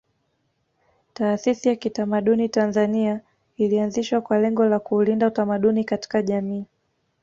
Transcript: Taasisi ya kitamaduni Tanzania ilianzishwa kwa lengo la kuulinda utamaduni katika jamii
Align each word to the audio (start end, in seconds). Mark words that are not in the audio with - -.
Taasisi 1.13 1.67
ya 1.67 1.75
kitamaduni 1.75 2.49
Tanzania 2.49 3.21
ilianzishwa 3.57 4.21
kwa 4.21 4.39
lengo 4.39 4.65
la 4.65 4.79
kuulinda 4.79 5.27
utamaduni 5.27 5.83
katika 5.83 6.21
jamii 6.21 6.65